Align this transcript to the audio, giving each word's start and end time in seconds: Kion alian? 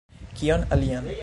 Kion 0.39 0.65
alian? 0.77 1.13